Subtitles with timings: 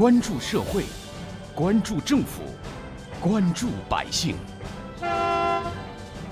[0.00, 0.84] 关注社会，
[1.54, 2.40] 关注政府，
[3.20, 4.34] 关注百姓，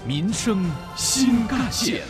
[0.06, 0.64] 民生
[0.96, 2.00] 新干线。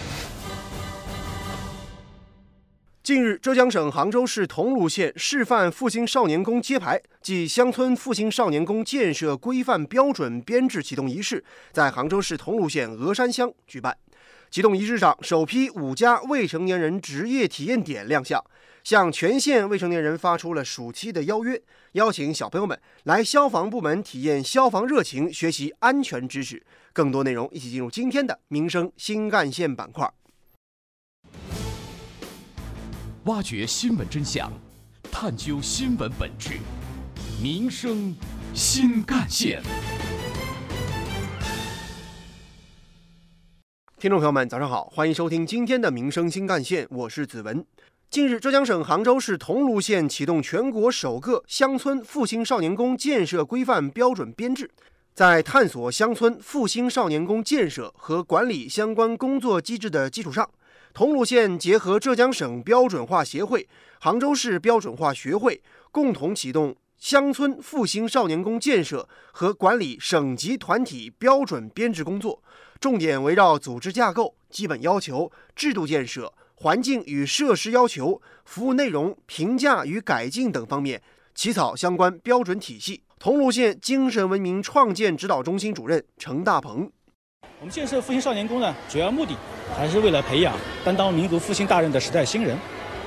[3.02, 13.98] 近日，浙江省杭州市桐庐县示范复兴少年宫揭牌暨乡村复兴少年宫建设规范标准编制启动仪式在杭州市桐庐县峨山乡举办。
[14.48, 18.42] 启动仪式上，首批五家未成年人职业体验点亮相，
[18.88, 21.60] 向全县未成年人发出了暑期的邀约，
[21.92, 26.64] 邀请小朋友们来消防部门体验消防热情，学习安全知识。
[26.94, 30.10] 更多内容，一起进入今天的民生新干线板块。
[33.24, 34.50] 挖掘新闻真相，
[35.12, 36.58] 探究新闻本质，
[37.42, 38.16] 民生
[38.54, 39.62] 新干线。
[43.98, 47.66] 听众朋友们，早上好，欢迎收听今天的民生新干线，我是子文。
[48.10, 54.70] 近日，浙江省杭州市桐庐县启动全国首个乡村复兴少年宫建设规范标准编制，
[55.12, 60.48] 在探索乡村复兴少年宫建设和管理相关工作机制的基础上。
[60.94, 63.68] 桐庐县结合浙江省标准化协会、
[64.00, 72.42] 杭州市标准化学会，共同启动乡村复兴少年宫建设和管理省级团体标准编制工作，
[72.80, 81.00] 重点围绕组织架构、基本要求、制度建设、环境与设施要求、服务内容评价与改进等方面
[81.32, 83.00] 起草相关标准体系。
[83.16, 86.90] 桐庐县精神文明创建指导中心主任程大鹏。
[87.60, 89.36] 我们建设复兴少年宫呢，主要目的
[89.76, 92.58] 还是为了培养担当民族复兴大任的时代新人，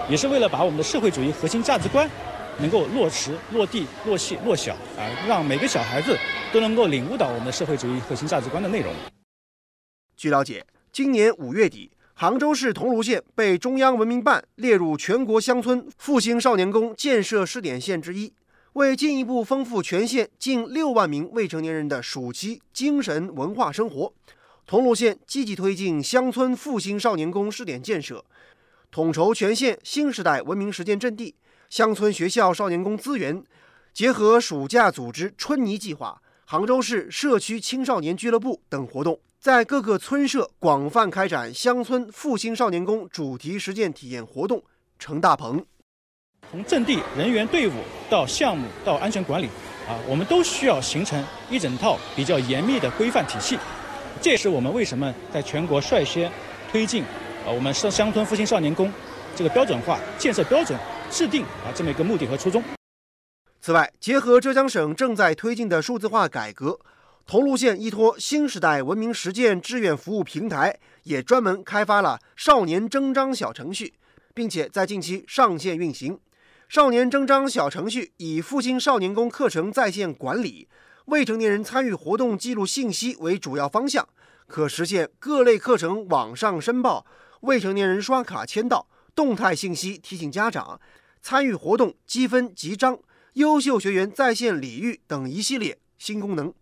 [0.09, 2.09] 也是为了把我们的社会主义核心价值观
[2.57, 6.17] 能够落实、落地、落细、落小啊，让每个小孩子
[6.53, 8.93] 都能够领悟到我们的社会主义核心价值观的内容。
[10.15, 18.31] 据了解，今年五月底，杭州市桐庐县被中央文明办列入全国乡村复兴少年宫建设试点县之一。
[18.73, 24.13] 为进一步丰富全县近六万名未成年人的暑期精神文化生活。
[24.67, 28.23] 桐庐县积极推进乡村复兴少年宫试点建设，
[28.91, 31.33] 统筹全县新时代文明实践阵地、
[31.71, 33.43] 乡村学校少年宫资源，
[33.91, 44.61] 结合暑假组织“春泥计划”、杭州市社区青少年俱乐部等活动，在各个村社广泛开展乡村复兴少年宫主题实践体验活动。
[44.99, 45.65] 程大鹏，
[46.51, 47.71] 从阵地、人员、队伍
[48.07, 49.47] 到项目到安全管理，
[49.89, 53.57] 啊，我们都需要形成一整套比较严密的规范体系。
[54.21, 56.31] 这也是我们为什么在全国率先
[56.71, 57.01] 推进，
[57.43, 58.93] 啊，我们乡乡村复兴少年宫
[59.35, 60.77] 这个标准化建设标准
[61.09, 62.63] 制定啊这么一个目的和初衷。
[63.59, 66.79] 此外，结合浙江省正在推进的数字化改革，
[67.25, 73.93] 桐庐县依托新时代文明实践志愿服务平台，也专门开发了少年征章小程序，
[74.33, 76.19] 并且在近期上线运行。
[76.67, 80.67] 少年征章小程序以复兴少年宫课程在线管理。
[81.05, 84.07] 未成年人参与活动记录信息为主要方向，
[84.47, 87.05] 可实现各类课程网上申报、
[87.41, 90.79] 未成年人刷卡签到、动态信息提醒家长、
[91.21, 92.99] 参与活动积分集章、
[93.33, 96.53] 优秀学员在线礼遇等一系列新功能。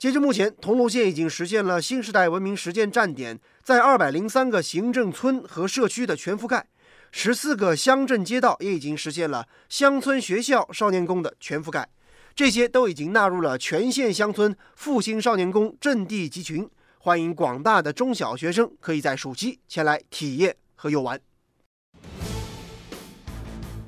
[0.00, 6.66] 截至目前，桐庐县已经实现了新时代文明实践站点在二百零三个行政村和社区的全覆盖，
[7.12, 11.86] 十四个乡镇街道也已经实现了乡村学校少年宫的全覆盖。
[12.34, 16.66] 这些都已经纳入了全县乡村复兴少年宫阵地集群，
[16.96, 21.20] 欢迎广大的中小学生可以在暑期前来体验和游玩。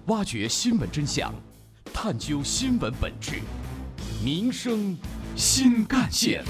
[0.09, 1.35] 挖掘新闻真相，
[1.91, 3.41] 探究新闻本质，
[4.23, 4.95] 民生
[5.35, 6.45] 新干线。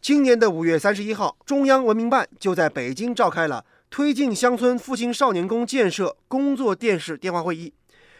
[0.00, 7.74] 今年的五月三十一号，中央文明办就在北京召开了推进乡村复兴少年宫建设工作电视电话会议。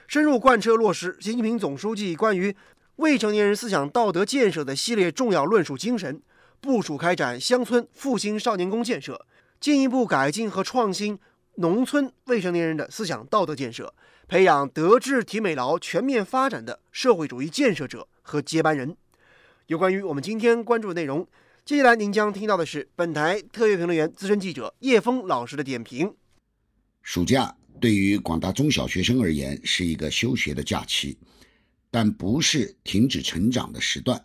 [0.06, 2.54] 深入贯彻落实习近平总书记关于
[2.96, 6.20] 未成年人思想道德建设的系列重要论述精神，
[6.60, 9.26] 部署开展乡村复兴少年宫建设，
[9.58, 11.18] 进一步改进和创新
[11.60, 13.92] 农村未成年人的思想道德建设，
[14.28, 18.96] 培养德智体美劳全面发展的社会主义建设者和接班人。
[19.66, 21.26] 有关于我们今天关注的内容，
[21.64, 26.14] 接下来您将听到的是本台特约评论员、资深记者叶峰老师的点评。
[27.02, 27.54] 暑假。
[27.80, 31.16] 对于广大中小学生而言，是一个休学的假期，
[31.92, 34.20] 但不是停止成长的时段。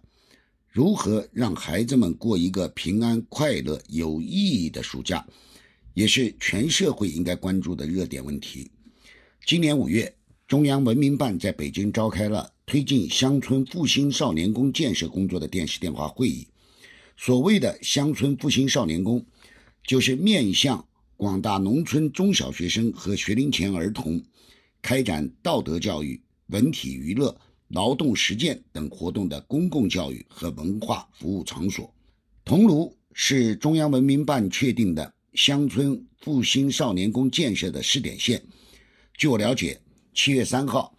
[0.70, 5.24] 如何让孩子们过一个平安、快乐、有意义的暑假，
[5.94, 8.70] 也是全社会应该关注的热点问题。
[9.46, 10.16] 今年五月，
[10.48, 16.48] 中央文明办在北京召开了推进乡村复兴少年宫建设工作的电视电话会议。
[17.18, 19.24] 所谓的乡村复兴少年宫，
[19.86, 20.86] 就是面向
[21.16, 24.22] 广大农村中小学生和学龄前儿童
[24.82, 31.94] 开展道德教育、文体娱乐、劳动实践等活动的公共教育和文化服务场所。
[32.44, 38.44] 桐庐是中央文明办确定的乡村复兴少年宫建设的试点县。
[39.18, 39.80] 据我了解，
[40.14, 40.98] 七月三号，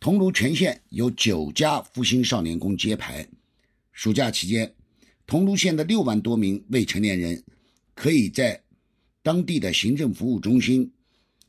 [0.00, 3.26] 桐庐全县有九家复兴少年宫揭牌。
[3.92, 4.74] 暑假期间，
[5.26, 7.42] 桐庐县的六万多名未成年人
[7.94, 8.62] 可以在
[9.22, 10.92] 当地的行政服务中心、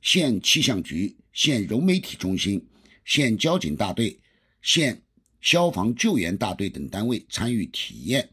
[0.01, 2.65] 县气象局、县融媒体中心、
[3.03, 4.19] 县交警大队、
[4.61, 5.01] 县
[5.41, 8.29] 消防救援大队等单位参与体验。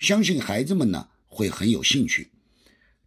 [0.00, 2.31] 相信孩子们呢会很有兴趣，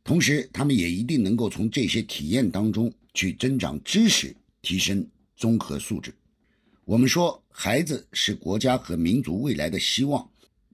[0.05, 5.05] 同时他们也一定能够从这些体验当中去增长知识，提升
[5.35, 6.13] 综合素质。
[6.83, 10.29] 我们说，孩子是国家和民族未来的希望，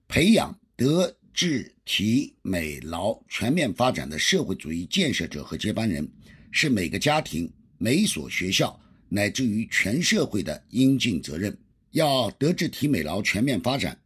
[0.09, 6.05] 培养德智体美劳全面发展的社会主义建设者和接班人，
[6.51, 11.57] 是每个家庭、每所学校乃至于全社会的应尽责任。
[11.91, 13.97] 要德智体美劳全面发展。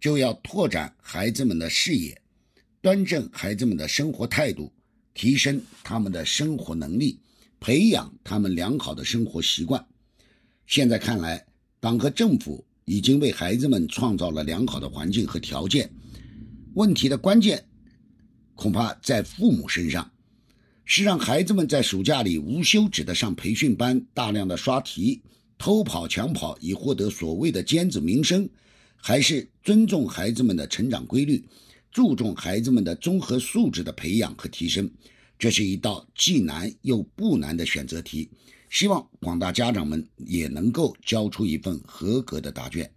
[0.00, 2.16] 就要拓展孩子们的视野，
[2.80, 4.72] 端正孩子们的生活态度，
[5.12, 7.18] 提升他们的生活能力，
[7.58, 9.84] 培养他们良好的生活习惯。
[10.66, 11.44] 现在看来，
[11.80, 15.90] 党和政府已经为孩子们创造了良好的环境和条件。
[16.74, 17.64] 问题的关键
[18.54, 20.08] 恐怕在父母身上，
[20.84, 25.20] 是让孩子们在暑假里无休止的上培训班，大量的刷题、
[25.58, 28.48] 偷跑、抢跑，以获得所谓的尖子名声。
[29.00, 31.44] 还是尊重孩子们的成长规律，
[31.90, 34.90] 注重孩子们的综合素质的培养和提升，
[35.38, 38.30] 这是一道既难又不难的选择题。
[38.70, 42.90] 希望广大家长们也能够交出一份合格的答卷。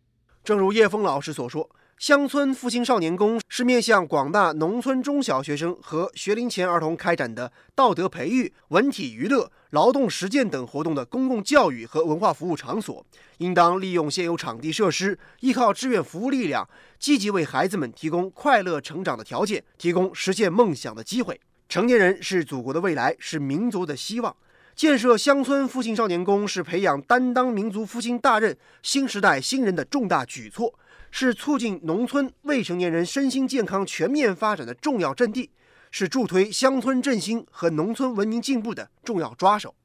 [0.43, 1.69] 正如叶峰老师所说。
[2.01, 13.05] 乡村复兴少年宫是面向广大农村中小学生和学龄前儿童开展的道德培育、文体娱乐、劳动实践等活动的公共教育和文化服务场所，
[13.37, 16.67] 应当利用现有场地设施，依靠志愿服务力量，
[16.97, 21.39] 积极为孩子们提供快乐成长的条件，提供实现梦想的机会。
[21.69, 24.35] 成年人是祖国的未来，是民族的希望。
[24.73, 30.73] 建设乡村复兴少年宫是培养担当民族复兴大任新时代新人的重大举措。
[31.11, 35.51] 是促进农村未成年人身心健康全面发展的重要阵地，
[35.91, 39.75] 是助推乡村振兴和农村文明进步的重要抓手。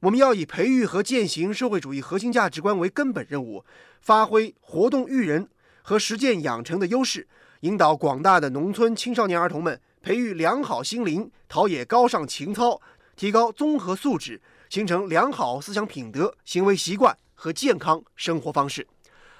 [0.00, 3.64] 我们要以培育和践行社会主义核心价值观为根本任务，
[4.02, 5.48] 发挥活动育人
[5.80, 7.26] 和实践养成的优势，
[7.60, 12.78] 引导广大的农村青少年儿童们培育良好心灵，陶冶高尚情操，
[13.16, 18.86] 提高综合素质，形成良好思想品德、行为习惯和健康生活方式。